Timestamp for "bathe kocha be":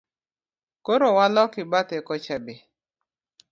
1.71-2.53